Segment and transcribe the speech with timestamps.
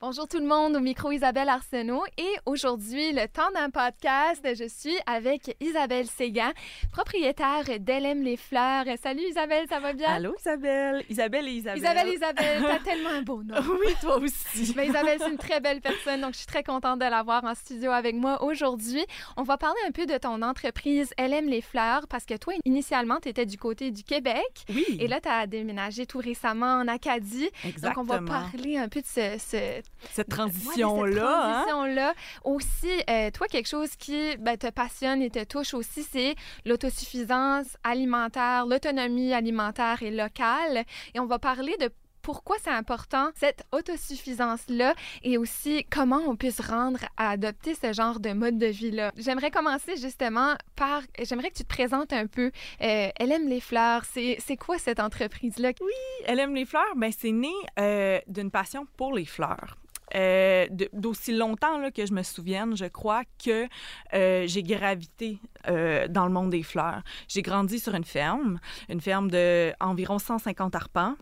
[0.00, 4.68] Bonjour tout le monde, au micro Isabelle Arsenault et aujourd'hui, le temps d'un podcast, je
[4.68, 6.52] suis avec Isabelle Séguin,
[6.92, 8.84] propriétaire d'Elle les fleurs.
[9.02, 10.08] Salut Isabelle, ça va bien?
[10.08, 11.78] Allô Isabelle, Isabelle et Isabelle.
[11.80, 13.56] Isabelle, Isabelle, t'as tellement un beau nom.
[13.84, 14.72] oui, toi aussi.
[14.76, 17.56] Mais Isabelle, c'est une très belle personne, donc je suis très contente de l'avoir en
[17.56, 19.04] studio avec moi aujourd'hui.
[19.36, 22.54] On va parler un peu de ton entreprise Elle aime les fleurs parce que toi,
[22.64, 24.64] initialement, tu étais du côté du Québec.
[24.68, 24.86] Oui.
[25.00, 27.50] Et là, tu as déménagé tout récemment en Acadie.
[27.64, 28.04] Exactement.
[28.04, 31.64] Donc, on va parler un peu de ce, ce cette transition-là.
[31.64, 32.14] Cette transition-là.
[32.44, 37.76] Aussi, euh, toi, quelque chose qui ben, te passionne et te touche aussi, c'est l'autosuffisance
[37.84, 40.84] alimentaire, l'autonomie alimentaire et locale.
[41.14, 41.90] Et on va parler de
[42.28, 47.94] pourquoi c'est important, cette autosuffisance-là, et aussi comment on peut se rendre à adopter ce
[47.94, 49.12] genre de mode de vie-là.
[49.16, 52.50] J'aimerais commencer justement par, j'aimerais que tu te présentes un peu.
[52.82, 54.04] Euh, elle aime les fleurs.
[54.04, 55.70] C'est, quoi cette entreprise-là?
[55.80, 56.94] Oui, Elle aime les fleurs.
[56.96, 59.78] Ben, c'est né euh, d'une passion pour les fleurs.
[60.14, 63.66] Euh, d'aussi longtemps que je me souvienne, je crois que
[64.12, 67.02] j'ai gravité dans le monde des fleurs.
[67.26, 71.14] J'ai grandi sur une ferme, une ferme de environ 150 arpents.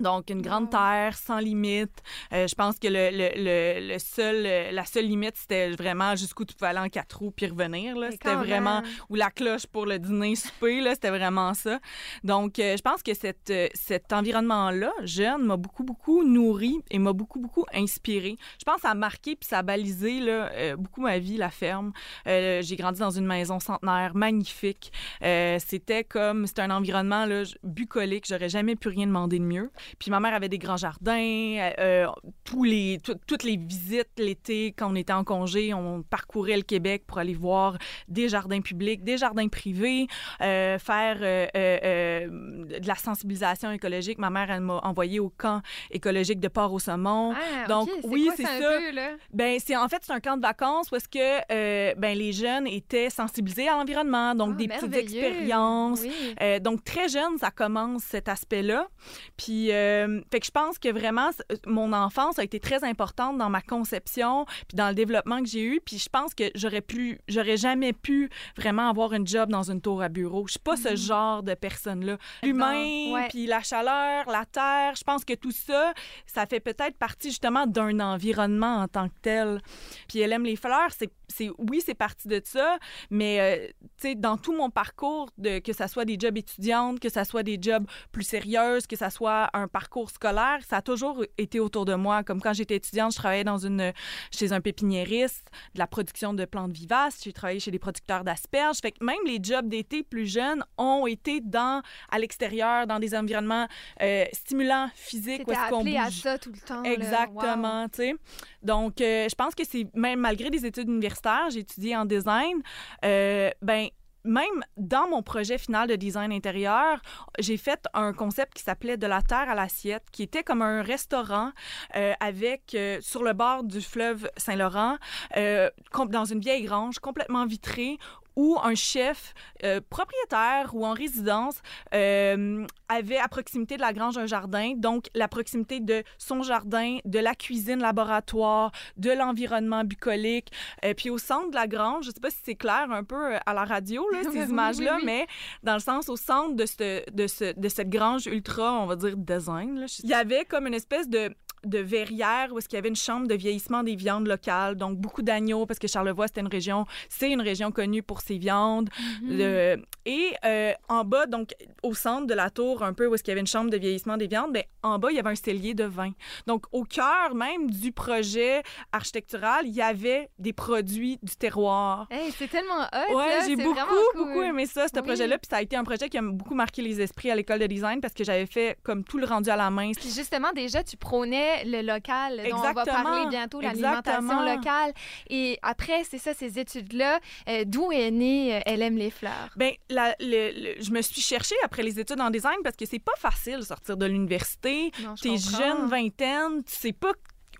[0.00, 2.02] Donc, une grande terre sans limite.
[2.32, 6.44] Euh, je pense que le, le, le, seul, euh, la seule limite, c'était vraiment jusqu'où
[6.44, 7.94] tu pouvais aller en quatre roues puis revenir.
[8.10, 8.82] C'était vraiment...
[9.08, 11.78] Ou la cloche pour le dîner souper, c'était vraiment ça.
[12.24, 17.12] Donc, euh, je pense que cette, cet environnement-là, jeune, m'a beaucoup, beaucoup nourri et m'a
[17.12, 18.36] beaucoup, beaucoup inspiré.
[18.58, 21.92] Je pense a marqué puis ça a balisé là, beaucoup ma vie, la ferme.
[22.26, 24.92] J'ai grandi dans une maison centenaire magnifique.
[25.20, 26.46] c'était comme...
[26.46, 28.26] C'était un environnement là, bucolique.
[28.28, 29.70] J'aurais jamais pu rien demander de mieux.
[29.98, 31.14] Puis ma mère avait des grands jardins.
[31.14, 32.06] Euh, euh,
[32.44, 37.04] tous les, toutes les visites l'été, quand on était en congé, on parcourait le Québec
[37.06, 40.06] pour aller voir des jardins publics, des jardins privés,
[40.40, 44.18] euh, faire de la sensibilisation écologique.
[44.18, 47.34] Ma mère, elle m'a envoyé au camp écologique de Port-au-Saumon.
[47.34, 48.58] Ah, Donc, oui, c'est ça.
[48.58, 49.10] Peu, là?
[49.32, 52.66] Ben, c'est en fait c'est un camp de vacances où est-ce que ben les jeunes
[52.66, 56.02] étaient sensibilisés à l'environnement, donc ah, des petites expériences.
[56.02, 56.60] Oui.
[56.60, 58.88] donc très jeune, ça commence cet aspect-là.
[59.36, 61.30] Puis euh, fait que je pense que vraiment
[61.66, 65.64] mon enfance a été très importante dans ma conception puis dans le développement que j'ai
[65.64, 69.70] eu puis je pense que j'aurais pu j'aurais jamais pu vraiment avoir une job dans
[69.70, 70.46] une tour à bureau.
[70.46, 70.96] Je suis pas ce mhm.
[70.96, 72.18] genre de personne là.
[72.42, 75.92] L'humain puis la chaleur, la terre, je pense que tout ça
[76.26, 79.60] ça fait peut-être partie justement d'un environnement en tant que tel.
[80.08, 82.78] Puis elle aime les fleurs, c'est c'est oui, c'est parti de ça,
[83.10, 83.68] mais euh,
[83.98, 87.24] tu sais dans tout mon parcours de que ça soit des jobs étudiantes, que ça
[87.24, 91.60] soit des jobs plus sérieuses, que ça soit un parcours scolaire, ça a toujours été
[91.60, 92.22] autour de moi.
[92.22, 93.92] Comme quand j'étais étudiante, je travaillais dans une
[94.30, 97.20] chez un pépiniériste, de la production de plantes vivaces.
[97.22, 98.78] J'ai travaillé chez des producteurs d'asperges.
[98.78, 103.14] Fait que même les jobs d'été plus jeunes ont été dans à l'extérieur, dans des
[103.14, 103.66] environnements
[104.02, 105.44] euh, stimulants, physiques.
[105.44, 105.94] Qu'on bouge.
[105.96, 106.82] à ça tout le temps.
[106.82, 108.14] Exactement, tu sais.
[108.62, 112.62] Donc, euh, je pense que c'est même malgré des études universitaires, j'ai étudié en design.
[113.04, 113.88] Euh, ben
[114.24, 117.00] même dans mon projet final de design intérieur,
[117.38, 120.82] j'ai fait un concept qui s'appelait de la terre à l'assiette, qui était comme un
[120.82, 121.52] restaurant
[121.96, 124.96] euh, avec euh, sur le bord du fleuve Saint-Laurent,
[125.36, 125.70] euh,
[126.08, 127.98] dans une vieille grange complètement vitrée
[128.36, 131.60] où un chef euh, propriétaire ou en résidence
[131.94, 136.98] euh, avait à proximité de la grange un jardin, donc la proximité de son jardin,
[137.04, 140.50] de la cuisine laboratoire, de l'environnement bucolique,
[140.84, 143.36] euh, puis au centre de la grange, je sais pas si c'est clair un peu
[143.46, 145.26] à la radio là, ces images-là, mais
[145.62, 148.96] dans le sens au centre de, ce, de, ce, de cette grange ultra, on va
[148.96, 151.34] dire design, là, il y avait comme une espèce de
[151.64, 154.98] de verrière où est-ce qu'il y avait une chambre de vieillissement des viandes locales, donc
[154.98, 158.90] beaucoup d'agneaux parce que Charlevoix c'était une région, c'est une région connue pour ses viandes.
[159.22, 159.82] Mm-hmm.
[160.06, 163.32] et euh, en bas, donc au centre de la tour, un peu où est-ce qu'il
[163.32, 165.34] y avait une chambre de vieillissement des viandes, ben, en bas il y avait un
[165.34, 166.12] cellier de vin.
[166.46, 168.62] Donc au cœur même du projet
[168.92, 172.06] architectural, il y avait des produits du terroir.
[172.10, 173.16] Hey, c'est tellement hot.
[173.16, 173.74] Ouais, j'ai beaucoup
[174.16, 176.82] beaucoup aimé ça ce projet-là, puis ça a été un projet qui a beaucoup marqué
[176.82, 179.56] les esprits à l'école de design parce que j'avais fait comme tout le rendu à
[179.56, 179.92] la main.
[179.92, 184.92] Puis justement déjà tu prônais le local, dont on va parler bientôt, l'alimentation locale.
[185.28, 189.50] Et après, c'est ça, ces études-là, euh, d'où est née euh, Elle aime les fleurs?
[189.56, 193.58] Bien, je me suis cherchée après les études en design parce que c'est pas facile
[193.58, 194.90] de sortir de l'université.
[195.20, 197.12] T'es jeune, vingtaine, tu sais pas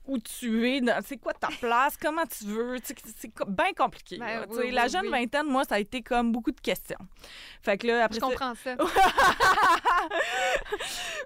[0.06, 4.18] où tu es, c'est quoi ta place, comment tu veux, c'est bien compliqué.
[4.18, 6.98] Ben la jeune vingtaine, moi, ça a été comme beaucoup de questions.
[7.62, 8.76] Fait que là, après Je comprends ça.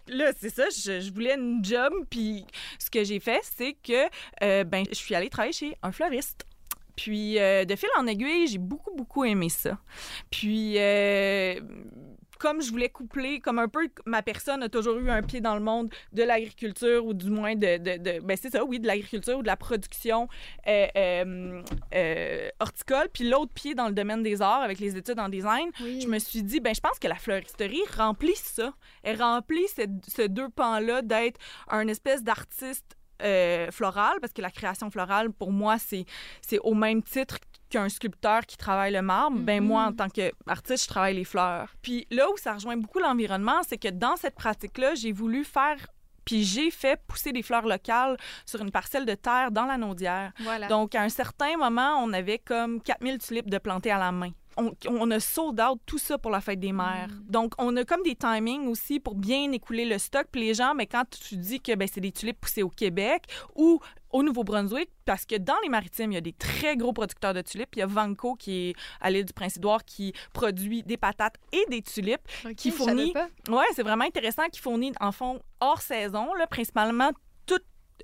[0.08, 2.46] là, c'est ça, je, voulais une job, puis
[2.78, 4.08] ce que j'ai fait, c'est que
[4.42, 6.44] euh, ben, je suis allée travailler chez un fleuriste.
[6.98, 9.78] Puis, euh, de fil en aiguille, j'ai beaucoup, beaucoup aimé ça.
[10.30, 11.60] Puis, euh,
[12.38, 15.54] comme je voulais coupler, comme un peu ma personne a toujours eu un pied dans
[15.54, 18.86] le monde de l'agriculture ou du moins de, de, de ben c'est ça, oui, de
[18.86, 20.28] l'agriculture ou de la production
[20.66, 21.62] euh, euh,
[21.94, 25.70] euh, horticole, puis l'autre pied dans le domaine des arts avec les études en design,
[25.82, 26.00] Oui.
[26.00, 28.72] je me suis dit, ben je pense que la fleuristerie remplit ça.
[29.02, 31.38] Elle remplit ce, ce deux pans-là d'être
[31.68, 36.04] un espèce d'artiste euh, floral, parce que la création florale, pour moi, c'est
[36.40, 39.96] c'est au même titre qu'un sculpteur qui travaille le marbre, ben moi, en Mhm.
[39.96, 41.74] tant qu'artiste, je travaille les fleurs.
[41.82, 45.76] Puis là où ça rejoint beaucoup l'environnement, c'est que dans cette pratique-là, j'ai voulu faire,
[46.24, 50.32] puis j'ai fait pousser des fleurs locales sur une parcelle de terre dans la Naudière.
[50.40, 50.66] Voilà.
[50.68, 54.30] Donc, à un certain moment, on avait comme 4000 tulipes de planter à la main.
[54.58, 57.08] On, on a sold out tout ça pour la fête des mères.
[57.08, 57.30] Mm.
[57.30, 60.26] Donc, on a comme des timings aussi pour bien écouler le stock.
[60.30, 63.24] Puis les gens, mais quand tu dis que ben, c'est des tulipes poussées au Québec
[63.54, 67.34] ou au Nouveau-Brunswick, parce que dans les maritimes, il y a des très gros producteurs
[67.34, 67.76] de tulipes.
[67.76, 71.64] Il y a Vanco qui est à l'île du Prince-Édouard qui produit des patates et
[71.68, 72.26] des tulipes.
[72.56, 73.12] Qui fournit-.
[73.48, 77.10] Ouais, c'est vraiment intéressant qui fournit en fond hors saison, là, principalement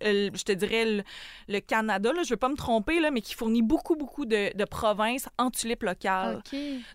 [0.03, 1.03] euh, je te dirais, le,
[1.49, 4.57] le Canada, là, je veux pas me tromper, là, mais qui fournit beaucoup, beaucoup de,
[4.57, 6.43] de provinces en tulipes locales.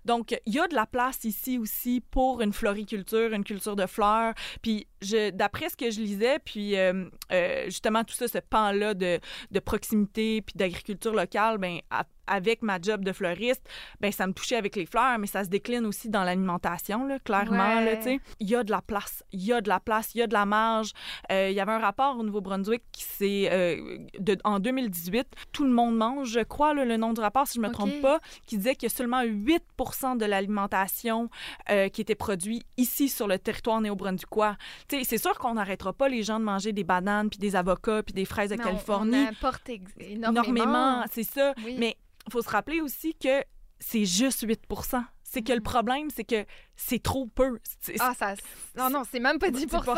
[0.06, 3.86] Donc, il y a de la place ici aussi pour une floriculture, une culture de
[3.86, 4.34] fleurs.
[4.62, 4.88] Puis,
[5.34, 9.20] d'après ce que je lisais, puis euh, euh, justement tout ça, ce pan-là de,
[9.52, 13.68] de proximité puis d'agriculture locale, ben à- avec ma job de fleuriste,
[14.00, 17.20] ben ça me touchait avec les fleurs, mais ça se décline aussi dans l'alimentation, là,
[17.20, 17.76] clairement.
[17.78, 17.86] Ouais.
[18.04, 20.22] Là, il y a de la place, il y a de la place, il y
[20.22, 20.92] a de la marge.
[21.32, 23.98] Euh, il y avait un rapport au Nouveau-Brunswick qui s'est, euh,
[24.44, 27.62] en 2018, tout le monde mange, je crois, là, le nom du rapport, si je
[27.62, 27.74] me Ok.
[27.74, 31.30] trompe pas, qui disait qu'il y a seulement 8% de l'alimentation
[31.70, 34.56] euh, qui était produit ici sur le territoire néo-brunswickois.
[34.90, 38.14] C'est sûr qu'on n'arrêtera pas les gens de manger des bananes, puis des avocats, puis
[38.14, 39.26] des fraises de Mais on- Californie.
[39.26, 41.04] On, importe ex- énormément.
[41.12, 41.54] c'est ça.
[41.66, 41.76] Oui.
[41.80, 41.96] Mais
[42.28, 43.44] il faut se rappeler aussi que
[43.80, 45.64] c'est juste 8% C'est que le Mhm.
[45.64, 46.44] problème, c'est que
[46.76, 47.60] c'est trop peu.
[48.00, 48.34] Ah, ça.
[48.76, 49.96] Non, non, c'est même pas 10 comme...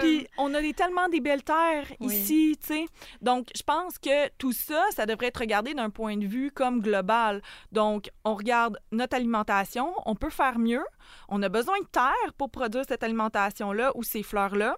[0.00, 2.14] Puis on a des, tellement des belles terres Oui.
[2.14, 2.86] ici, tu sais.
[3.22, 6.82] Donc, je pense que tout ça, ça devrait être regardé d'un point de vue comme
[6.82, 7.40] global.
[7.72, 10.84] Donc, on regarde notre alimentation, on peut faire mieux.
[11.30, 14.76] On a besoin de terre pour produire cette alimentation-là ou ces fleurs-là.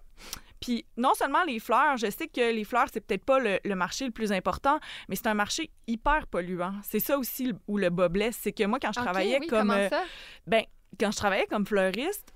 [0.60, 3.74] Puis non seulement les fleurs, je sais que les fleurs, c'est peut-être pas le, le
[3.74, 6.72] marché le plus important, mais c'est un marché hyper polluant.
[6.82, 8.38] C'est ça aussi le- où le bas blesse.
[8.40, 9.70] C'est que moi, quand je travaillais oui, comme...
[9.70, 10.02] euh, ça?
[10.46, 10.64] ben,
[10.98, 12.32] quand je travaillais comme fleuriste,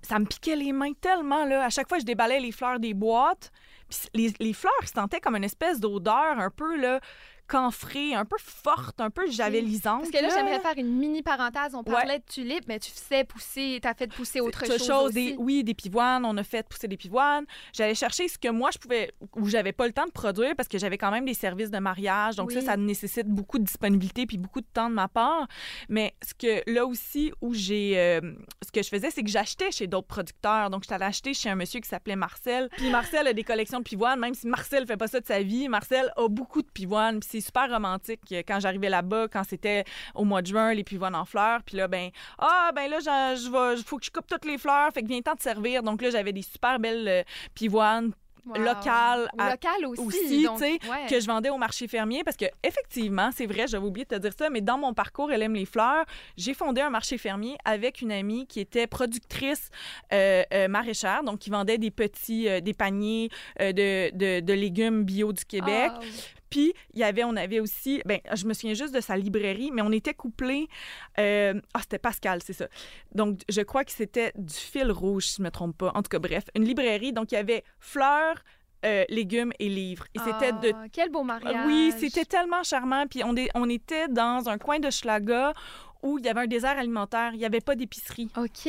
[0.00, 1.64] ça me piquait les mains tellement, là.
[1.64, 3.50] À chaque fois, je déballais les fleurs des boîtes.
[3.90, 7.00] Puis les, les fleurs sentaient comme une espèce d'odeur un peu, là,
[7.48, 10.00] camphrée, un peu forte, un peu javelisante.
[10.02, 11.74] Parce que là, j'aimerais faire une mini parenthèse.
[11.74, 11.92] On Ouais.
[11.92, 15.64] parlait de tulipes, mais tu sais pousser, t'as fait pousser autre Autre chose, des, oui,
[15.64, 16.24] des pivoines.
[16.24, 17.44] On a fait pousser des pivoines.
[17.72, 20.68] J'allais chercher ce que moi, je pouvais, ou j'avais pas le temps de produire parce
[20.68, 22.36] que j'avais quand même des services de mariage.
[22.36, 25.46] Donc, ça, ça nécessite beaucoup de disponibilité puis beaucoup de temps de ma part.
[25.88, 27.98] Mais ce que là aussi, où j'ai.
[27.98, 28.20] euh,
[28.64, 30.68] ce que je faisais, c'est que j'achetais chez d'autres producteurs.
[30.70, 32.68] Donc, je t'allais acheter chez un monsieur qui s'appelait Marcel.
[32.76, 35.40] Puis, Marcel a des collections de pivoines, même si Marcel fait pas ça de sa
[35.42, 35.68] vie.
[35.68, 37.20] Marcel a beaucoup de pivoines.
[37.20, 40.84] Puis, c'est super romantique euh, quand j'arrivais là-bas, quand c'était au mois de juin, les
[40.84, 41.62] pivoines en fleurs.
[41.64, 44.58] Puis là, ben, ah, ben là, je, je vais, faut que je coupe toutes les
[44.58, 44.90] fleurs.
[44.92, 45.82] Fait que vient le temps de servir.
[45.82, 47.22] Donc là, j'avais des super belles euh,
[47.54, 48.12] pivoines
[48.46, 48.54] Wow.
[49.36, 50.00] à- Local aussi.
[50.00, 50.78] aussi, donc, ouais.
[51.10, 54.20] que je vendais au marché fermier parce que effectivement, c'est vrai, j'avais oublié de te
[54.22, 56.06] dire ça, mais dans mon parcours Elle aime les fleurs,
[56.38, 59.68] j'ai fondé un marché fermier avec une amie qui était productrice
[60.14, 63.28] euh, euh, maraîchère, donc qui vendait des petits euh, des paniers
[63.60, 65.92] de, de, de légumes bio du Québec.
[66.50, 69.70] Puis, il y avait, on avait aussi, ben, je me souviens juste de sa librairie,
[69.72, 70.68] mais on était couplés.
[71.18, 72.66] euh, Ah, c'était Pascal, c'est ça.
[73.14, 75.92] Donc, je crois que c'était du fil rouge, si je ne me trompe pas.
[75.94, 77.12] En tout cas, bref, une librairie.
[77.12, 78.42] Donc, il y avait fleurs,
[78.86, 80.06] euh, légumes et livres.
[80.14, 80.72] Et c'était de.
[80.74, 81.66] Ah, Quel beau mariage.
[81.66, 83.06] Oui, c'était tellement charmant.
[83.06, 85.52] Puis, on, est- on était dans un coin de Schlaga
[86.02, 87.30] où il y avait un désert alimentaire.
[87.32, 88.30] Il n'y avait pas d'épicerie.
[88.36, 88.68] OK.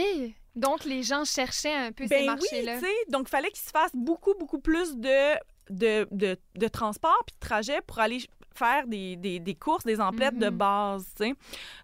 [0.55, 2.79] Donc, les gens cherchaient un peu ces Ben oui, marchés-là.
[2.79, 5.35] tu sais, donc il fallait qu'il se fasse beaucoup, beaucoup plus de,
[5.69, 8.19] de, de, de transport puis de trajet pour aller
[8.55, 10.57] faire des, des, des courses, des emplettes de Mhm.
[10.57, 11.05] base.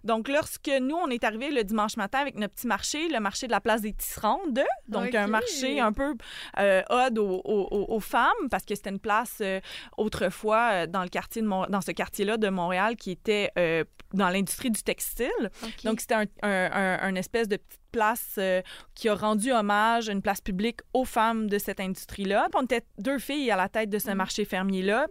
[0.04, 3.46] Donc, lorsque nous, on est arrivés le dimanche matin avec notre petit marché, le marché
[3.46, 6.14] de la place des tisserandes, donc un marché un peu
[6.58, 9.60] euh, odd aux, aux- femmes, parce que c'était une place euh,
[9.96, 13.84] autrefois euh, dans le quartier de Mon- dans ce quartier-là de Montréal qui était euh,
[14.12, 15.50] dans l'industrie du textile.
[15.84, 18.60] Donc, c'était un, un, un- un espèce de petite place euh,
[18.94, 22.48] qui a rendu hommage, une place publique aux femmes de cette industrie-là.
[22.54, 24.16] On était deux filles à la tête de ce Mhm.
[24.16, 25.06] marché fermier-là.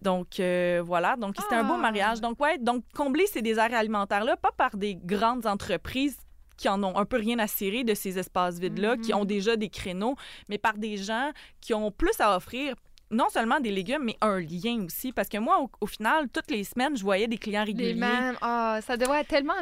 [0.00, 1.16] Donc, euh, voilà.
[1.16, 1.82] Donc, c'était un beau Ah.
[1.88, 2.20] mariage.
[2.22, 6.16] Donc, ouais, donc combler ces déserts alimentaires-là, pas par des grandes entreprises
[6.56, 9.18] qui en ont un peu rien à cirer de ces espaces vides-là, qui Mhm.
[9.20, 10.14] ont déjà des créneaux,
[10.48, 11.30] mais par des gens
[11.60, 12.74] qui ont plus à offrir
[13.10, 15.12] non seulement des légumes, mais un lien aussi.
[15.12, 17.94] Parce que moi, au, au final, toutes les semaines, je voyais des clients Les réguliers.
[17.94, 18.36] mêmes.
[18.40, 19.54] Ah, ça devrait être tellement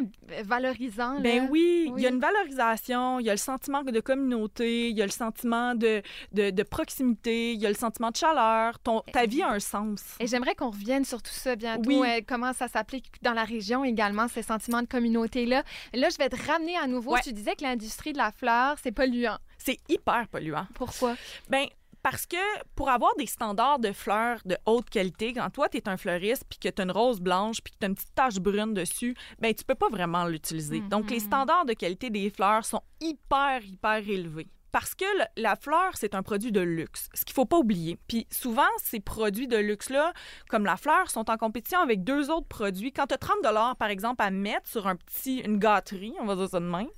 [0.45, 1.21] valorisant.
[1.21, 1.49] Ben là.
[1.51, 5.03] oui, il y a une valorisation, il y a le sentiment de communauté, il y
[5.03, 6.03] a le sentiment de,
[6.33, 8.79] de, de proximité, il y a le sentiment de chaleur.
[8.81, 10.03] Ton, ta vie a un sens.
[10.21, 11.89] Et j'aimerais qu'on revienne sur tout ça bientôt.
[11.89, 12.01] Oui.
[12.09, 15.63] euh, comment ça s'applique dans la région également, ce sentiment de communauté-là.
[15.95, 17.13] Là, je vais te ramener à nouveau.
[17.15, 17.21] Ouais.
[17.23, 19.39] Tu disais que l'industrie de la fleur, c'est polluant.
[19.59, 20.67] C'est hyper polluant.
[20.75, 21.15] Pourquoi?
[21.49, 21.67] Ben
[22.11, 22.37] parce que
[22.75, 26.43] pour avoir des standards de fleurs de haute qualité, quand toi, tu es un fleuriste
[26.49, 28.73] puis que tu as une rose blanche puis que tu as une petite tache brune
[28.73, 30.81] dessus, ben tu peux pas vraiment l'utiliser.
[30.81, 34.49] Donc, les standards de qualité des fleurs sont hyper, hyper élevés.
[34.73, 35.05] Parce que
[35.37, 37.99] la fleur, c'est un produit de luxe, ce qu'il faut pas oublier.
[38.07, 40.13] Puis souvent, ces produits de luxe-là,
[40.51, 42.93] comme la fleur, sont en compétition avec deux autres produits.
[42.93, 43.37] Quand tu as 30
[43.79, 46.89] par exemple, à mettre sur un petit, une gâterie, on va dire ça de même,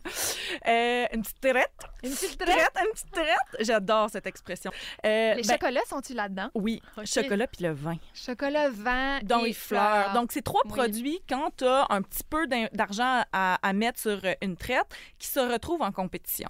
[0.67, 1.73] euh, une petite traite,
[2.03, 4.71] Une petite traite, une petite traite, j'adore cette expression.
[5.05, 6.51] Euh, Les ben, chocolats sont-tu là-dedans?
[6.55, 7.97] oui, chocolat puis le vin.
[8.15, 10.13] Chocolat, vin et les fleurs.
[10.13, 10.71] Donc, c'est trois Oui.
[10.73, 14.87] produits quand tu as un petit peu d'argent à, à mettre sur une traite
[15.19, 16.49] qui se retrouvent en compétition.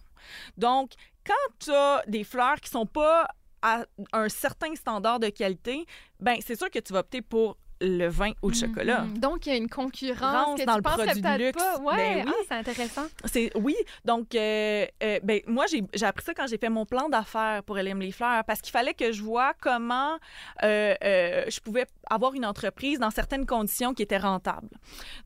[0.57, 0.93] Donc,
[1.27, 3.27] quand tu as des fleurs qui sont pas
[3.63, 5.85] à un certain standard de qualité,
[6.19, 9.03] ben c'est sûr que tu vas opter pour le vin ou le chocolat.
[9.03, 9.19] Mhm.
[9.19, 11.63] Donc, il y a une concurrence que dans tu le produit de luxe.
[11.63, 11.79] pas.
[11.81, 12.33] Ouais, Ben oui.
[12.35, 13.07] ah, c'est intéressant.
[13.25, 13.75] C'est oui,
[14.05, 17.63] donc euh, euh, ben moi j'ai j'ai appris ça quand j'ai fait mon plan d'affaires
[17.65, 20.19] pour LM les fleurs parce qu'il fallait que je vois comment
[20.63, 20.95] euh,
[21.49, 24.69] je pouvais avoir une entreprise dans certaines conditions qui étaient rentables.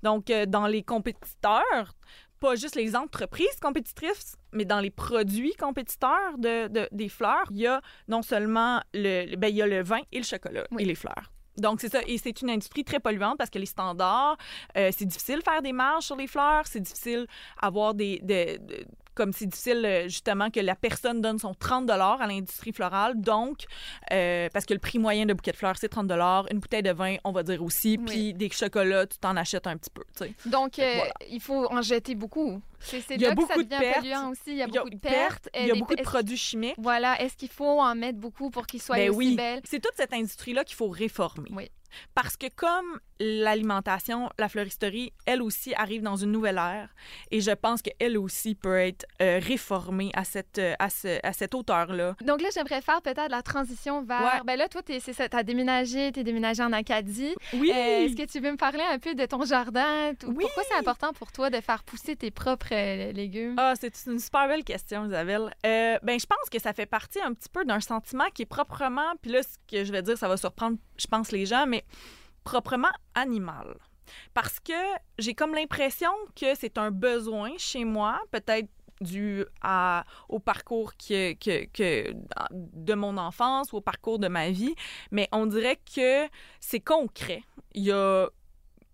[0.05, 1.95] Donc dans les compétiteurs,
[2.39, 7.59] pas juste les entreprises compétitrices, mais dans les produits compétiteurs de, de- des fleurs, il
[7.59, 10.83] y a non seulement le, ben, il y a le vin et le chocolat Oui.
[10.83, 11.31] et les fleurs.
[11.57, 12.01] Donc, c'est ça.
[12.09, 14.37] Et c'est une industrie très polluante parce que les standards,
[14.77, 17.27] euh, c'est difficile de faire des marges sur les fleurs, c'est difficile
[17.61, 18.19] avoir des.
[18.23, 22.73] de- de- comme c'est difficile, euh, justement, que la personne donne son 30 à l'industrie
[22.73, 23.21] florale.
[23.21, 23.65] Donc,
[24.13, 26.11] euh, parce que le prix moyen de bouquet de fleurs, c'est 30
[26.51, 27.97] Une bouteille de vin, on va dire aussi.
[28.01, 28.05] Oui.
[28.07, 30.03] Puis des chocolats, tu t'en achètes un petit peu.
[30.47, 31.13] Donc, euh, Voilà.
[31.31, 32.61] il faut en jeter beaucoup.
[32.81, 33.99] C'est Il y a là que ça beaucoup de devient pertes.
[34.01, 34.41] polluant aussi.
[34.49, 35.49] Il y a beaucoup de pertes.
[35.55, 36.75] Il y a des- beaucoup de produits chimiques.
[36.77, 37.21] Voilà.
[37.23, 39.37] Est-ce qu'il faut en mettre beaucoup pour qu'ils soient Ben aussi oui.
[39.37, 39.63] belles?
[39.65, 41.49] C'est toute cette industrie-là qu'il faut réformer.
[41.53, 41.71] Oui.
[42.15, 46.89] Parce que comme l'alimentation, la floristerie, elle aussi arrive dans une nouvelle ère
[47.31, 51.33] et je pense qu'elle aussi peut être euh, réformée à cette, euh, à ce- à
[51.33, 52.17] cette hauteur-là.
[52.23, 54.21] Donc là, j'aimerais faire peut-être la transition vers...
[54.21, 54.41] Ouais.
[54.45, 57.35] Ben là, toi, ça, t'as déménagé, t'es déménagé en Acadie.
[57.53, 57.71] Oui!
[57.75, 60.13] Euh, Est-ce que tu veux me parler un peu de ton jardin?
[60.27, 60.37] Oui.
[60.45, 63.55] Pourquoi c'est important pour toi de faire pousser tes propres euh, légumes?
[63.59, 65.51] Ah, c'est une super belle question, Isabelle.
[65.63, 69.13] Ben, je pense que ça fait partie un petit peu d'un sentiment qui est proprement,
[69.23, 71.85] puis là, ce que je vais dire, ça va surprendre, je pense, les gens, mais
[72.45, 73.77] proprement animal.
[74.35, 74.73] Parce que
[75.19, 78.69] j'ai comme l'impression que c'est un besoin chez moi, peut-être
[79.01, 82.15] dû à, au parcours que, que, que-
[82.53, 84.75] de mon enfance ou au parcours de ma vie,
[85.11, 86.29] mais on dirait que
[86.61, 87.43] c'est concret.
[87.73, 88.29] Il y a,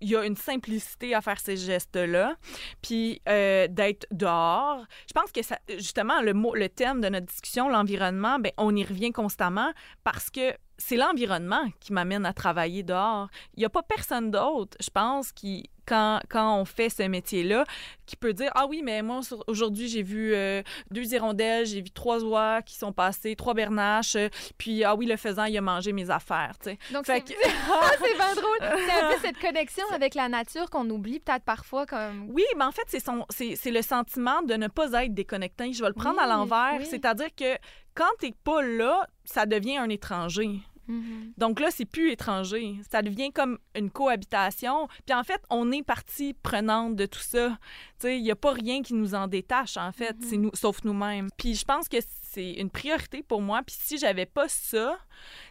[0.01, 2.35] y a une simplicité à faire ces gestes-là
[2.81, 4.85] puis euh, d'être dehors.
[5.07, 8.75] Je pense que ça, justement, le, mot, le thème de notre discussion, l'environnement, ben, on
[8.75, 9.71] y revient constamment
[10.03, 13.29] parce que c'est l'environnement qui m'amène à travailler dehors.
[13.55, 17.65] Il n'y a pas personne d'autre, je pense, qui, quand, quand on fait ce métier-là,
[18.07, 21.91] qui peut dire Ah oui, mais moi, aujourd'hui, j'ai vu euh, deux hirondelles, j'ai vu
[21.91, 25.61] trois oies qui sont passées, trois bernaches, euh, puis ah oui, le faisant, il a
[25.61, 26.55] mangé mes affaires.
[26.63, 26.71] tu.
[26.95, 27.33] Donc, c'est que-
[27.73, 28.59] Ah, c'est bien drôle.
[28.87, 32.27] C'est un peu cette connexion avec la nature qu'on oublie peut-être parfois comme...
[32.31, 35.73] Oui, mais en fait, c'est son, c'est, c'est le sentiment de ne pas être déconnecté.
[35.73, 36.77] Je vais le prendre à l'envers.
[36.79, 36.87] oui.
[36.87, 37.57] C'est-à-dire que
[37.95, 40.61] quand t'es pas là, ça devient un étranger.
[40.91, 41.33] Mhm.
[41.39, 42.75] Donc là, c'est plus étranger.
[42.91, 44.89] Ça devient comme une cohabitation.
[45.07, 47.57] Puis en fait, on est partie prenante de tout ça.
[48.05, 50.23] Il n'y a pas rien qui nous en détache, en fait, Mhm.
[50.29, 51.29] c'est nous, sauf nous-mêmes.
[51.37, 51.99] Puis je pense que
[52.33, 53.63] c'est une priorité pour moi.
[53.67, 54.99] Puis si j'avais pas ça,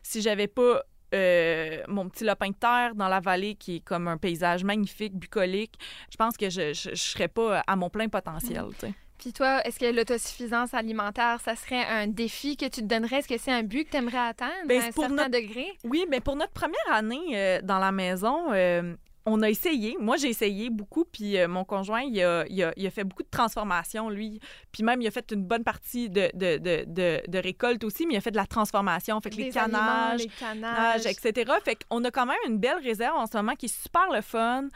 [0.04, 0.84] si j'avais pas
[1.16, 5.16] euh, mon petit lopin de terre dans la vallée qui est comme un paysage magnifique,
[5.16, 5.74] bucolique,
[6.12, 8.66] je pense que je, je serais pas à mon plein potentiel.
[8.80, 8.94] sais.
[9.20, 13.18] Puis toi, est-ce que l'autosuffisance alimentaire, ça serait un défi que tu te donnerais?
[13.20, 15.32] Est-ce que c'est un but que tu aimerais atteindre Ben, à un pour certain notre-
[15.32, 15.68] degré?
[15.84, 18.96] Oui, mais pour notre première année euh, dans la maison, euh,
[19.30, 19.96] on a essayé.
[20.00, 23.04] Moi, j'ai essayé beaucoup, puis euh, mon conjoint, il a, il a- il a fait
[23.04, 24.40] beaucoup de transformations, lui.
[24.72, 28.16] Puis même, il a fait une bonne partie de, de, de, de- récolte aussi, mais
[28.16, 29.20] il a fait de la transformation.
[29.22, 31.06] Fait que les aliments, canages, les canages.
[31.06, 31.52] etc.
[31.64, 34.22] Fait qu'on a quand même une belle réserve en ce moment qui est super le
[34.22, 34.68] fun.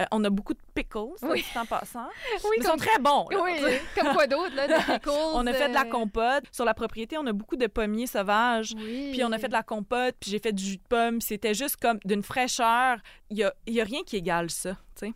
[0.00, 1.44] Euh, on a beaucoup de pickles, Oui.
[1.56, 2.06] en passant.
[2.44, 3.26] Oui, Ils sont très bons.
[3.30, 3.40] là.
[3.42, 3.52] oui,
[3.98, 6.44] comme quoi d'autre, là, des pickles, On a fait de la euh, compote.
[6.52, 8.72] Sur la propriété, on a beaucoup de pommiers sauvages.
[8.76, 9.10] Oui.
[9.12, 11.20] Puis on a fait de la compote, puis j'ai fait du jus de pomme.
[11.20, 12.98] C'était juste comme d'une fraîcheur.
[13.30, 15.12] Il y a, il y a rien qui égale ça, tu sais.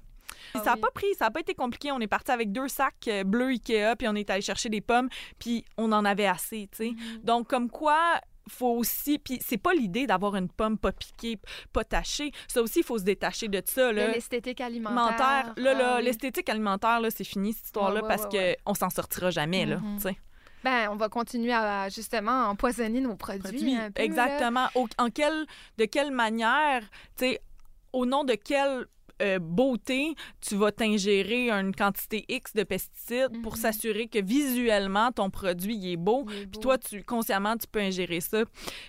[0.54, 0.80] Ah ça n'a oui.
[0.80, 1.92] pas pris, ça n'a pas été compliqué.
[1.92, 4.80] On est parti avec deux sacs euh, bleus Ikea, puis on est allé chercher des
[4.80, 5.08] pommes,
[5.38, 6.90] puis on en avait assez, tu sais.
[6.90, 7.20] Mhm.
[7.22, 9.18] Donc, comme quoi, faut aussi.
[9.18, 11.38] Puis c'est pas l'idée d'avoir une pomme pas piquée,
[11.72, 12.32] pas tachée.
[12.48, 13.92] Ça aussi, il faut se détacher de ça.
[13.92, 14.08] Là.
[14.08, 15.52] L'esthétique alimentaire.
[15.56, 19.66] Là, là, ah l'esthétique alimentaire, là, c'est fini cette histoire-là parce qu'on s'en sortira jamais,
[19.66, 19.76] là.
[19.76, 19.96] Mm-hmm.
[19.96, 20.16] Tu sais.
[20.62, 23.76] Ben, on va continuer à justement empoisonner nos produits.
[23.96, 24.68] exactement.
[24.74, 25.46] en quelle,
[25.78, 26.82] de quelle manière,
[27.16, 27.40] tu sais,
[27.92, 28.86] au nom de quelle
[29.20, 33.60] euh, beauté, tu vas t'ingérer une quantité X de pesticides pour mhm.
[33.60, 36.24] s'assurer que visuellement ton produit est beau.
[36.24, 38.44] Puis toi, tu consciemment, tu peux ingérer ça.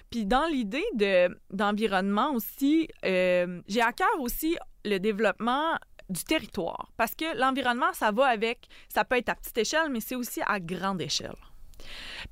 [0.09, 5.75] Puis dans l'idée de d'environnement aussi, euh, j'ai à cœur aussi le développement
[6.09, 9.99] du territoire parce que l'environnement, ça va avec, ça peut être à petite échelle, mais
[9.99, 11.35] c'est aussi à grande échelle.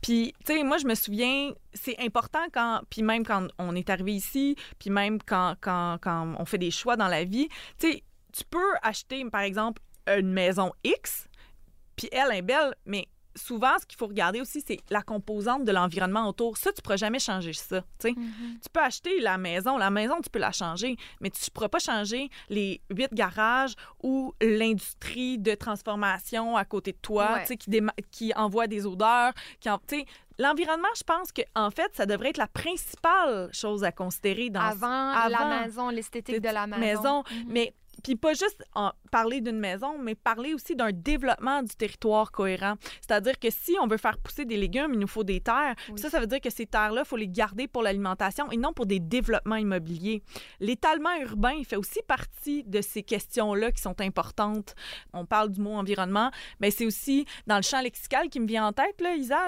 [0.02, 3.90] Puis, tu sais, moi, je me souviens, c'est important quand, puis même quand on est
[3.90, 7.48] arrivé ici, puis même quand, quand, quand on fait des choix dans la vie,
[7.80, 11.28] tu sais, tu peux acheter, par exemple, une maison X,
[11.96, 13.08] puis elle est belle, mais
[13.40, 16.58] souvent, ce qu'il faut regarder aussi, c'est la composante de l'environnement autour.
[16.58, 17.84] Ça, tu ne pourras jamais changer ça.
[18.04, 18.16] Mm-hmm.
[18.62, 19.78] Tu peux acheter la maison.
[19.78, 23.74] La maison, tu peux la changer, mais tu ne pourras pas changer les huit garages
[24.04, 27.82] ou l'industrie de transformation à côté de toi qui,
[28.12, 29.34] qui envoie des odeurs.
[29.60, 29.70] Qui
[30.40, 34.62] L'environnement, je pense que en fait, ça devrait être la principale chose à considérer dans
[34.62, 36.80] avant, avant la maison, l'esthétique de la maison.
[36.80, 37.22] maison.
[37.22, 37.46] Mm-hmm.
[37.50, 42.32] Mais puis pas juste en parler d'une maison, mais parler aussi d'un développement du territoire
[42.32, 42.76] cohérent.
[43.02, 45.76] C'est-à-dire que si on veut faire pousser des légumes, il nous faut des terres.
[45.96, 48.74] Ça, ça veut dire que ces terres-là, il faut les garder pour l'alimentation et non
[48.74, 50.22] pour des développements immobiliers.
[50.60, 54.76] L'étalement urbain, il fait aussi partie de ces questions-là qui sont importantes.
[55.14, 58.68] On parle du mot environnement, mais c'est aussi dans le champ lexical qui me vient
[58.68, 59.40] en tête, là, Isa.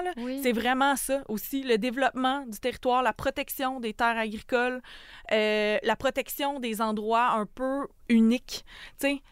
[0.42, 4.80] C'est vraiment ça aussi, le développement du territoire, la protection des terres agricoles,
[5.32, 8.64] euh, la protection des endroits un peu uniques.
[9.00, 9.22] Tu sais,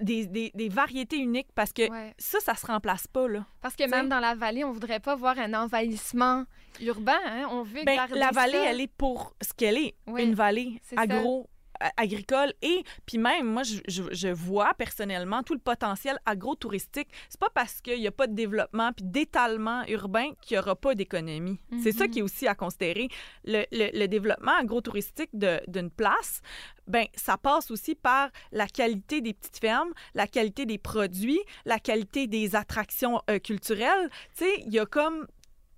[0.00, 1.82] des, des, des, variétés uniques parce que
[2.18, 3.28] ça, ça se remplace pas.
[3.28, 3.46] Là.
[3.60, 6.44] Parce que même dans la vallée, on voudrait pas voir un envahissement
[6.80, 7.18] urbain.
[7.26, 7.48] Hein?
[7.50, 11.48] On veut ben, garder La vallée, elle est pour ce qu'elle est, une vallée agro
[11.96, 17.08] agricole et puis même moi je, je, vois personnellement tout le potentiel agro-touristique.
[17.28, 20.76] C'est pas parce qu'il n'y a pas de développement puis d'étalement urbain qu'il n'y aura
[20.76, 21.58] pas d'économie.
[21.82, 22.10] C'est ça mhm.
[22.10, 23.08] qui est aussi à considérer.
[23.44, 26.40] Le, le, développement agro-touristique d'une place
[26.86, 31.78] ben ça passe aussi par la qualité des petites fermes la qualité des produits la
[31.78, 34.10] qualité des attractions euh, culturelles.
[34.36, 35.26] Tu sais il y a comme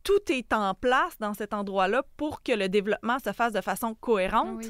[0.02, 3.94] tout est en place dans cet endroit-là pour que le développement se fasse de façon
[3.94, 4.64] cohérente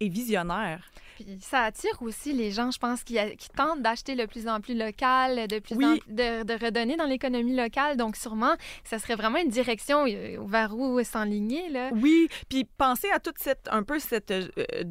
[0.00, 0.90] et visionnaire.
[1.16, 4.60] Puis ça attire aussi les gens, je pense, qui, qui tentent d'acheter de plus en
[4.60, 7.96] plus local, de plus de, de, redonner dans l'économie locale.
[7.96, 11.88] Donc sûrement, ça serait vraiment une direction euh, vers où s'enligner là.
[11.94, 14.48] Oui, puis pensez à toute cette un peu cette euh,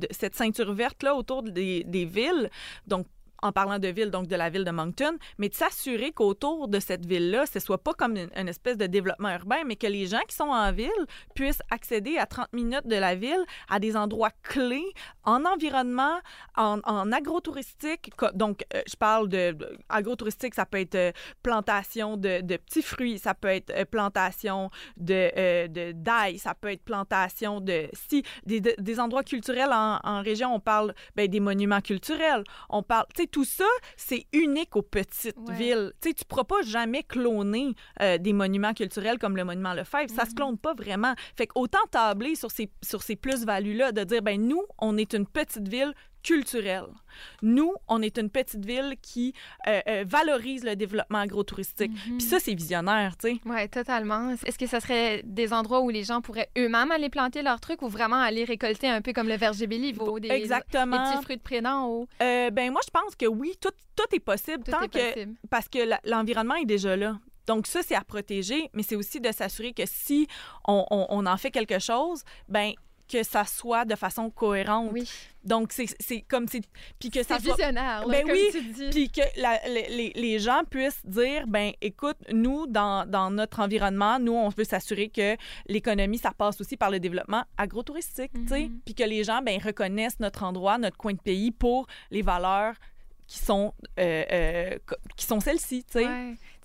[0.10, 2.50] cette ceinture verte là autour des, des villes.
[2.88, 3.06] Donc
[3.46, 6.80] en parlant de ville, donc de la ville de Moncton, mais de s'assurer qu'autour de
[6.80, 10.22] cette ville-là, ce soit pas comme une, espèce de développement urbain, mais que les gens
[10.28, 10.90] qui sont en ville
[11.36, 16.20] puissent accéder à 30 minutes de la ville à des endroits clés en environnement,
[16.56, 18.12] en, en agrotouristique.
[18.34, 19.58] Donc, euh, je parle de,
[19.90, 21.12] agrotouristique, ça peut être euh,
[21.44, 26.72] plantation de, de, petits fruits, ça peut être euh, plantation de, de d'ail, ça peut
[26.72, 32.44] être plantation de si des, endroits culturels en, région, on parle ben, des monuments culturels,
[32.70, 33.06] on parle,
[33.36, 33.66] tout ça,
[33.98, 35.92] c'est unique aux petites villes.
[36.00, 40.10] Tu sais, tu pourras pas jamais cloner euh, des monuments culturels comme le monument Lefebvre.
[40.10, 40.36] Ça se mm-hmm.
[40.36, 41.14] clone pas vraiment.
[41.36, 45.28] Fait qu'autant tabler sur ces, sur ces plus-values-là, de dire, ben nous, on est une
[45.28, 45.94] petite ville
[46.26, 46.88] culturelle.
[47.44, 49.34] Nous, on est une petite ville qui
[49.68, 51.92] euh, euh, valorise le développement agro-touristique.
[51.92, 52.18] Mhm.
[52.18, 53.40] Puis ça, c'est visionnaire, tu sais.
[53.46, 54.32] Oui, totalement.
[54.44, 57.84] Est-ce que ce serait des endroits où les gens pourraient eux-mêmes aller planter leurs trucs
[57.84, 60.98] ou vraiment aller récolter un peu comme le verger Béliveau, des, Exactement.
[60.98, 61.88] des petits fruits de prénom?
[61.88, 62.08] Ou...
[62.22, 64.64] Euh, ben moi, je pense que oui, tout, tout est possible.
[64.64, 67.18] tant que, Parce que l'environnement est déjà là.
[67.48, 70.28] Donc ça, c'est à protéger, mais c'est aussi de s'assurer que si
[70.68, 72.74] on, on, en fait quelque chose, ben
[73.08, 74.90] que ça soit de façon cohérente.
[74.92, 75.10] Oui.
[75.44, 76.48] Donc, c'est comme...
[76.48, 78.50] Puis que ça visionnaire, ben oui,
[78.92, 79.22] Puis que
[79.94, 84.64] les, les, gens puissent dire, ben écoute, nous, dans, dans notre environnement, nous, on veut
[84.64, 85.36] s'assurer que
[85.68, 88.62] l'économie, ça passe aussi par le développement agro-touristique, tu sais.
[88.62, 88.80] Mm-hmm.
[88.86, 92.74] Puis que les gens, ben reconnaissent notre endroit, notre coin de pays pour les valeurs
[93.28, 94.78] qui sont, euh, euh,
[95.16, 96.08] qui sont celles-ci, tu sais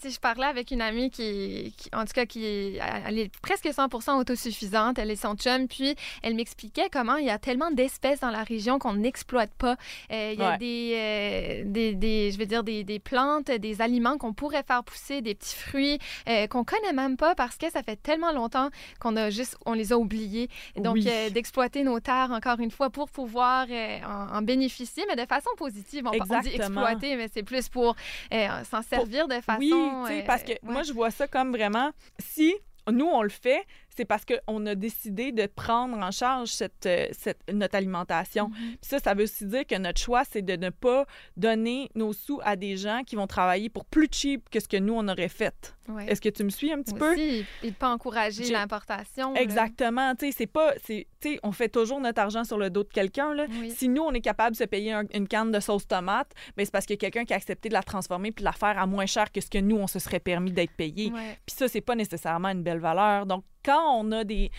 [0.09, 4.99] je parlais avec une amie qui, en tout cas, qui elle est presque 100% autosuffisante.
[4.99, 5.69] Elle est son chum.
[5.69, 9.77] Puis, elle m'expliquait comment il y a tellement d'espèces dans la région qu'on n'exploite pas.
[10.13, 13.83] Euh, il y a des, euh, des, des, je veux dire, des, des plantes, des
[13.83, 17.71] aliments qu'on pourrait faire pousser, des petits fruits euh, qu'on connaît même pas parce que
[17.71, 20.49] ça fait tellement longtemps qu'on a juste, on les a oubliés.
[20.77, 23.67] Donc, d'exploiter nos terres, encore une fois, pour pouvoir
[24.07, 26.07] en, bénéficier, mais de façon positive.
[26.07, 27.97] On, on dit exploiter, mais c'est plus pour
[28.31, 29.90] s'en servir de façon
[30.27, 32.55] parce que moi, je vois ça comme vraiment, si
[32.91, 33.65] nous, on le fait,
[33.97, 38.49] c'est parce qu'on a décidé de prendre en charge cette, euh, cette, notre alimentation.
[38.49, 38.55] Mhm.
[38.55, 42.13] Puis ça, ça veut aussi dire que notre choix, c'est de ne pas donner nos
[42.13, 45.07] sous à des gens qui vont travailler pour plus cheap que ce que nous, on
[45.09, 45.75] aurait fait.
[45.89, 46.07] Ouais.
[46.07, 47.13] Est-ce que tu me suis un petit peu?
[47.13, 49.35] Aussi, et de pas encourager l'importation.
[49.35, 50.15] Exactement.
[50.15, 50.73] Tu sais, c'est pas...
[50.87, 51.07] Tu
[51.43, 53.47] on fait toujours notre argent sur le dos de quelqu'un, là.
[53.61, 53.71] Oui.
[53.71, 56.65] Si nous, on est capable de se payer un- une canne de sauce tomate, ben
[56.65, 58.53] c'est parce qu'il y a quelqu'un qui a accepté de la transformer puis de la
[58.53, 61.11] faire à moins cher que ce que nous, on se serait permis d'être payé.
[61.11, 61.39] Ouais.
[61.45, 63.27] Puis ça, c'est pas nécessairement une belle valeur.
[63.27, 64.51] Donc, quand on a des,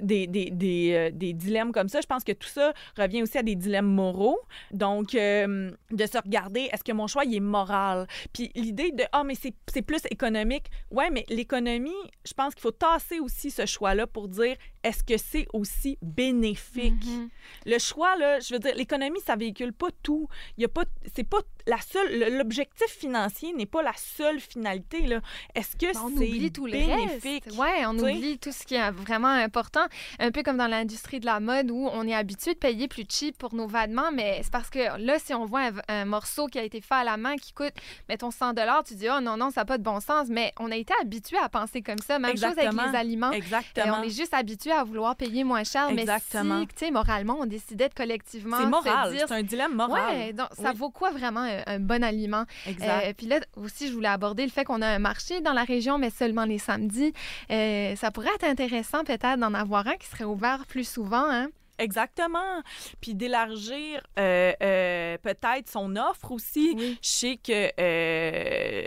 [0.00, 3.38] des, des, des, euh, des dilemmes comme ça, je pense que tout ça revient aussi
[3.38, 4.38] à des dilemmes moraux.
[4.72, 8.06] Donc, euh, de se regarder, est-ce que mon choix, est moral?
[8.32, 10.66] Puis l'idée de, ah, mais c'est c'est plus économique.
[10.90, 11.90] Ouais, mais l'économie,
[12.24, 17.04] je pense qu'il faut tasser aussi ce choix-là pour dire, est-ce que c'est aussi bénéfique?
[17.04, 17.28] Mhm.
[17.66, 20.28] Le choix, là, je veux dire, l'économie, ça véhicule pas tout.
[20.56, 24.40] Il y a pas, c'est pas la seule, le- l'objectif financier n'est pas la seule
[24.40, 25.20] finalité, là.
[25.54, 27.44] Est-ce que Ben, On c'est oublie tout le bénéfique?
[27.44, 27.58] reste.
[27.58, 29.84] Ouais, on oublie tout ce qui est vraiment important.
[30.18, 33.04] Un peu comme dans l'industrie de la mode où on est habitué de payer plus
[33.08, 36.46] cheap pour nos vêtements, mais c'est parce que là, si on voit un, un morceau
[36.46, 37.74] qui a été fait à la main qui coûte,
[38.08, 38.54] mettons, 100
[38.86, 40.28] tu dis, oh non, non, ça n'a pas de bon sens.
[40.28, 42.18] Mais on a été habitué à penser comme ça.
[42.18, 42.90] Même chose avec Exactement.
[42.92, 43.32] les aliments.
[43.32, 43.96] Et Exactement.
[44.00, 45.88] on est juste habitué à vouloir payer moins cher.
[45.90, 46.54] Exactement.
[46.56, 49.14] Mais si, tu sais, moralement, on décidait de collectivement C'est moral.
[49.18, 50.16] C'est un dilemme moral.
[50.16, 50.76] Ouais, donc ça Oui.
[50.76, 52.44] vaut quoi vraiment un, un bon aliment?
[52.66, 53.04] Exact.
[53.06, 55.64] Euh, puis là aussi, je voulais aborder le fait qu'on a un marché dans la
[55.64, 57.12] région, mais seulement les samedis.
[57.50, 61.28] Euh, ça pourrait être intéressant peut-être d'en avoir un qui serait ouvert plus souvent.
[61.28, 61.48] Hein?
[61.78, 62.62] Exactement.
[63.00, 66.74] Puis d'élargir euh, euh, peut-être son offre aussi.
[66.76, 66.98] Oui.
[67.02, 68.86] Je sais que euh,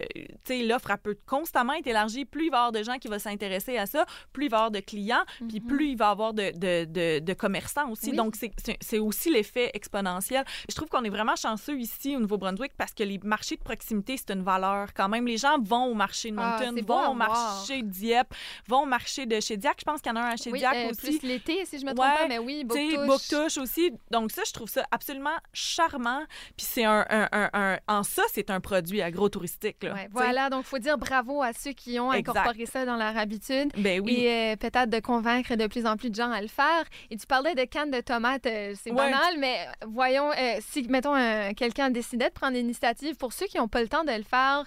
[0.67, 2.25] l'offre peut constamment être élargie.
[2.25, 4.58] Plus il va y avoir de gens qui vont s'intéresser à ça, plus il va
[4.58, 5.67] y avoir de clients, puis Mhm.
[5.67, 8.12] plus il va y avoir de, de, de, de commerçants aussi.
[8.12, 8.15] Oui.
[8.17, 10.43] Donc, c'est- aussi l'effet exponentiel.
[10.69, 14.17] Je trouve qu'on est vraiment chanceux ici au Nouveau-Brunswick parce que les marchés de proximité,
[14.17, 15.25] c'est une valeur quand même.
[15.25, 18.34] Les gens vont au marché de Ah, Moncton, vont au marché de Dieppe,
[18.67, 19.77] vont au marché de chez Diac.
[19.80, 21.17] Je pense qu'il y en a un à chez Oui, euh, aussi.
[21.19, 23.58] plus l'été, si je me trompe Ouais, pas, mais oui, Tu sais, Bouctouche.
[23.58, 23.91] Aussi.
[24.10, 26.22] Donc ça, je trouve ça absolument charmant.
[26.58, 29.84] Puis c'est un, un- un- un- En ça, c'est un produit agro-touristique.
[29.84, 29.94] là.
[29.94, 32.38] Ouais, voilà, donc il faut dire bravo à ceux qui ont Exact.
[32.38, 33.70] incorporé ça dans leur habitude.
[33.78, 34.13] Ben oui.
[34.22, 36.84] Et euh, peut-être de convaincre de plus en plus de gens à le faire.
[37.10, 38.96] Et tu parlais de cannes de tomates, euh, c'est Ouais.
[38.98, 43.58] banal, mais voyons, euh, si, mettons, un- quelqu'un décidait de prendre l'initiative, pour ceux qui
[43.58, 44.63] n'ont pas le temps de le faire,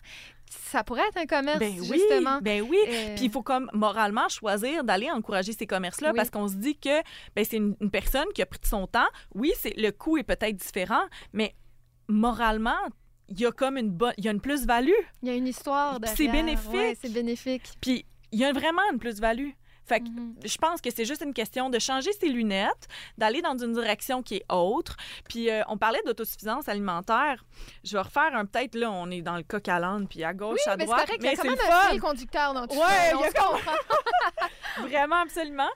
[0.50, 2.38] ça pourrait être un commerce, Ben oui, justement.
[2.40, 2.78] ben oui.
[2.88, 6.16] Euh, Puis il faut comme moralement choisir d'aller encourager ces commerces-là Oui.
[6.16, 7.00] parce qu'on se dit que
[7.34, 9.06] ben, c'est une, une personne qui a pris de son temps.
[9.34, 11.02] Oui, c'est le coût est peut-être différent,
[11.32, 11.54] mais
[12.08, 12.76] moralement,
[13.28, 14.90] il y a comme une bonne, il y a une plus-value.
[15.22, 16.06] Il y a une histoire de.
[16.06, 16.98] Puis c'est bénéfique.
[17.00, 17.72] c'est bénéfique.
[17.80, 19.50] Puis il y a vraiment une plus-value.
[19.86, 20.34] Fait que Mhm.
[20.44, 24.22] je pense que c'est juste une question de changer ses lunettes, d'aller dans une direction
[24.22, 24.96] qui est autre.
[25.28, 27.44] Puis euh, on parlait d'autosuffisance alimentaire.
[27.84, 30.32] Je vais refaire un peut-être là, on est dans le coq à l'âne, puis à
[30.32, 31.06] gauche, Oui, à mais c'est droite.
[31.06, 33.50] correct, mais c'est un fil conducteur dans tout Ouais, ça.
[34.82, 35.68] Vraiment, absolument.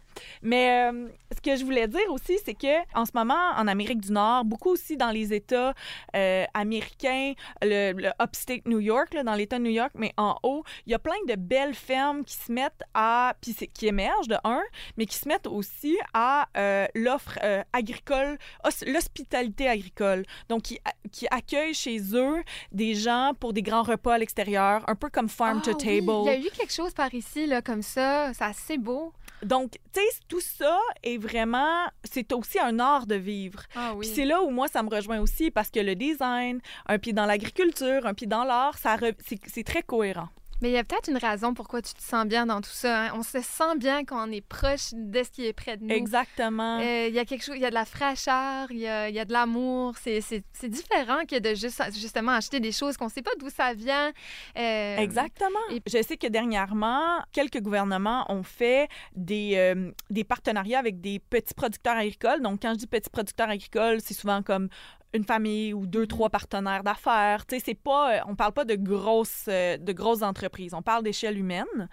[0.43, 1.09] Mais euh,
[1.49, 4.71] que je voulais dire aussi, c'est que en ce moment, en Amérique du Nord, beaucoup
[4.71, 5.73] aussi dans les États
[6.15, 7.33] euh, américains,
[7.63, 10.93] le, le upstate New York, là, dans l'État de New York, mais en haut, il
[10.93, 14.37] y a plein de belles fermes qui se mettent à, puis c'est- qui émergent de
[14.45, 14.61] un,
[14.97, 20.25] mais qui se mettent aussi à euh, l'offre euh, agricole, hos- l'hospitalité agricole.
[20.49, 20.79] Donc, qui,
[21.13, 25.29] qui accueillent chez eux des gens pour des grands repas à l'extérieur, un peu comme
[25.29, 26.13] farm to Ah oui, table.
[26.23, 28.33] Il y a eu quelque chose par ici, là, comme ça.
[28.35, 29.13] C'est assez beau.
[29.43, 33.63] Donc, tu sais, tout ça est vraiment, c'est aussi un art de vivre.
[33.77, 36.99] Ah Puis c'est là où moi, ça me rejoint aussi parce que le design, un
[36.99, 40.29] pied dans l'agriculture, un pied dans l'art, ça re- c'est c'est très cohérent.
[40.61, 43.05] Mais il y a peut-être une raison pourquoi tu te sens bien dans tout ça.
[43.07, 43.11] hein.
[43.15, 45.95] On se sent bien quand on est proche de ce qui est près de nous.
[45.95, 46.79] Exactement.
[46.81, 49.09] Euh, Il y a quelque chose, il y a de la fraîcheur, il y a,
[49.09, 49.95] y a de l'amour.
[50.03, 53.31] C'est c'est- c'est différent que de juste, justement acheter des choses qu'on ne sait pas
[53.39, 54.13] d'où ça vient.
[54.59, 55.59] Euh, Exactement.
[55.71, 61.19] et- Je sais que dernièrement, quelques gouvernements ont fait des, euh, des partenariats avec des
[61.21, 62.41] petits producteurs agricoles.
[62.43, 64.69] Donc, quand je dis petits producteurs agricoles, c'est souvent comme
[65.15, 67.47] une famille ou deux, trois partenaires d'affaires.
[67.47, 70.75] Tu sais, c'est pas, euh, on parle pas de grosses, euh, de grosses entreprises.
[70.75, 71.89] On parle d'échelle humaine.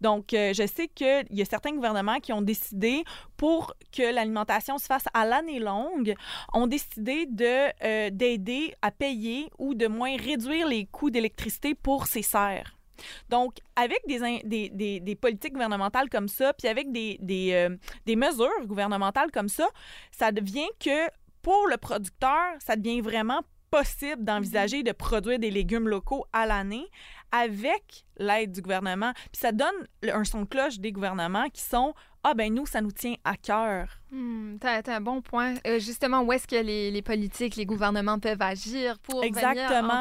[0.00, 3.04] Donc, euh, je sais qu'il y a certains gouvernements qui ont décidé,
[3.36, 6.14] pour que l'alimentation se fasse à l'année longue,
[6.52, 12.22] ont décidé de d'aider à payer ou de moins réduire les coûts d'électricité pour ces
[12.22, 12.76] serres.
[13.28, 17.18] Donc, avec des, des, des, politiques gouvernementales comme ça, puis avec des,
[17.52, 19.68] euh, des mesures gouvernementales comme ça,
[20.10, 21.08] ça devient que
[21.42, 26.86] pour le producteur, ça devient vraiment possible d'envisager de produire des légumes locaux à l'année
[27.32, 29.12] avec l'aide du gouvernement.
[29.32, 32.80] Puis ça donne un son de cloche des gouvernements qui sont ah ben nous, ça
[32.82, 33.88] nous tient à cœur.
[34.10, 35.54] Hmm, t'as, t'as un bon point.
[35.66, 39.32] Euh, justement, où est-ce que les, les politiques, les gouvernements peuvent agir pour venir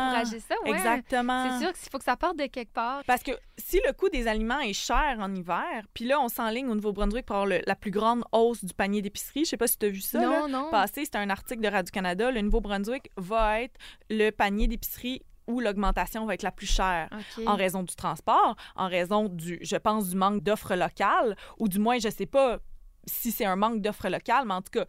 [0.08, 0.56] encourager ça?
[0.64, 0.72] Ouais.
[0.72, 1.50] Exactement.
[1.60, 3.04] C'est sûr qu'il faut que ça parte de quelque part.
[3.06, 6.68] Parce que si le coût des aliments est cher en hiver, puis là, on s'enligne
[6.68, 9.46] au Nouveau-Brunswick pour avoir le- la plus grande hausse du panier d'épicerie.
[9.46, 10.20] Je sais pas si tu as vu ça.
[10.22, 10.28] là.
[10.42, 10.70] non, non.
[10.72, 12.32] Passé, c'était un article de Radio-Canada.
[12.32, 13.76] Le Nouveau-Brunswick va être
[14.10, 17.10] le panier d'épicerie où l'augmentation va être la plus chère.
[17.46, 21.80] En raison du transport, en raison du, je pense, du manque d'offres locales, ou du
[21.80, 22.60] moins, je sais pas
[23.06, 24.86] si c'est un manque d'offres locales, mais en tout cas,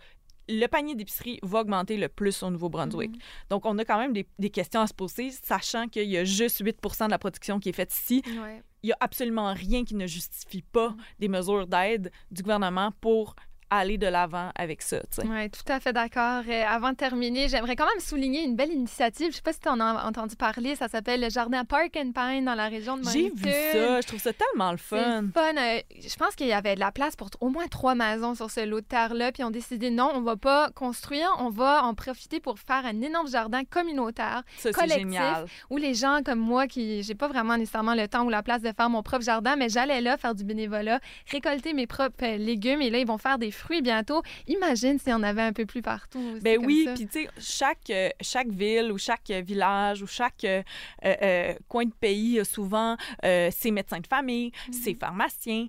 [0.48, 3.12] le panier d'épicerie va augmenter le plus au Nouveau-Brunswick.
[3.12, 3.18] Mhm.
[3.50, 6.24] Donc, on a quand même des, des questions à se poser, sachant qu'il y a
[6.24, 8.22] juste 8 de la production qui est faite ici.
[8.26, 8.62] Ouais.
[8.82, 13.36] Il y a absolument rien qui ne justifie pas des mesures d'aide du gouvernement pour
[13.70, 14.98] aller de l'avant avec ça.
[15.24, 16.42] Oui, tout à fait d'accord.
[16.48, 19.26] Euh, avant de terminer, j'aimerais quand même souligner une belle initiative.
[19.26, 20.74] Je ne sais pas si tu en as entendu parler.
[20.76, 23.36] Ça s'appelle le jardin Park and Pine dans la région de J'ai Moncton.
[23.36, 25.22] vu ça, je trouve ça tellement le fun.
[25.22, 25.40] le fun.
[25.56, 28.50] Euh, je pense qu'il y avait de la place pour au moins trois maisons sur
[28.50, 29.32] ce lot de terre-là.
[29.32, 33.00] Puis on décidé non, on va pas construire, on va en profiter pour faire un
[33.02, 34.98] énorme jardin communautaire Ça, collectif.
[35.02, 35.46] génial.
[35.70, 38.62] où les gens comme moi, qui j'ai pas vraiment nécessairement le temps ou la place
[38.62, 42.36] de faire mon propre jardin, mais j'allais là faire du bénévolat, récolter mes propres euh,
[42.36, 44.22] légumes et là, ils vont faire des fruits bientôt.
[44.46, 46.18] Imagine s'il y en avait un peu plus partout.
[46.34, 50.06] aussi Ben oui, puis tu sais, chaque, euh, chaque ville ou chaque euh, village ou
[50.06, 54.72] chaque euh, coin de pays a souvent euh, ses médecins de famille, Mhm.
[54.72, 55.66] ses pharmaciens,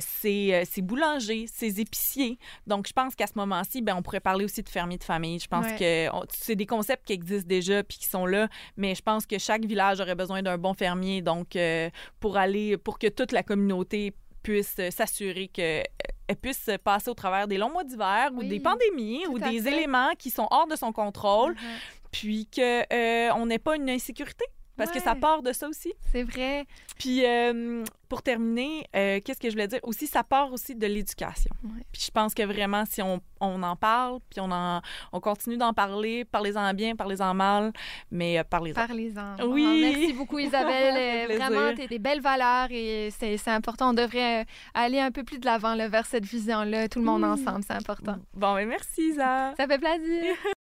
[0.00, 2.38] ses, ses boulangers, ses épiciers.
[2.66, 5.38] Donc, je pense qu'à ce moment-ci, ben, on pourrait parler aussi de fermiers de famille.
[5.38, 5.76] Je pense Ouais.
[6.10, 9.26] que on- c'est des concepts qui existent déjà puis qui sont là, mais je pense
[9.26, 11.22] que chaque village aurait besoin d'un bon fermier.
[11.22, 11.56] Donc,
[12.20, 15.82] pour aller, pour que toute la communauté puisse euh, s'assurer que
[16.28, 19.72] elle puisse passer au travers des longs mois d'hiver ou des pandémies ou des fait.
[19.72, 21.58] éléments qui sont hors de son contrôle, Mhm.
[22.10, 24.44] puis que euh, on n'ait pas une insécurité
[24.84, 25.20] parce que ça Ouais.
[25.20, 25.92] part de ça aussi.
[26.10, 26.66] C'est vrai.
[26.98, 29.80] Puis euh, pour terminer, euh, qu'est-ce que je voulais dire?
[29.82, 31.50] Aussi ça part aussi de l'éducation.
[31.64, 31.82] Ouais.
[31.92, 34.80] Puis je pense que vraiment si on, on en parle, puis on en
[35.12, 37.72] on continue d'en parler, parlez-en bien, parlez-en mal,
[38.10, 38.74] mais euh, parlez-en.
[38.74, 39.36] Parlez-en.
[39.46, 39.64] Oui.
[39.66, 40.92] Ah, Merci beaucoup, Isabelle.
[41.32, 41.36] Euh.
[41.36, 43.90] Vraiment, tu des belles valeurs et c'est c'est important.
[43.90, 47.22] On devrait aller un peu plus de l'avant là, vers cette vision-là, tout le monde
[47.22, 47.28] Oui.
[47.28, 47.62] ensemble.
[47.66, 48.16] C'est important.
[48.34, 49.54] Bon, ben merci Isa.
[49.56, 50.34] Ça fait plaisir.